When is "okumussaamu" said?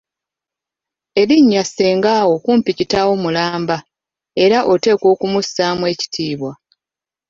5.13-5.83